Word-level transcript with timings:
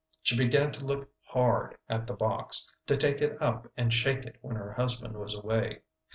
She 0.23 0.35
began 0.35 0.71
to 0.71 0.83
look 0.83 1.11
hard 1.25 1.77
at 1.87 2.07
the 2.07 2.15
box, 2.15 2.67
to 2.87 2.95
take 2.97 3.21
it 3.21 3.39
up 3.39 3.67
and 3.77 3.93
shake 3.93 4.23
it 4.25 4.37
when 4.41 4.55
her 4.55 4.71
husband 4.73 5.15
was 5.15 5.35
away. 5.35 5.83